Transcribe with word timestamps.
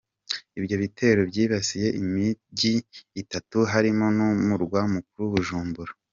Ibyo 0.59 0.75
bitero 0.83 1.21
byibasiye 1.29 1.87
imijyi 2.01 2.73
itatu 3.21 3.57
harimo 3.71 4.05
n'umurwa 4.15 4.79
mukuru 4.93 5.23
Bujumbura. 5.35 5.91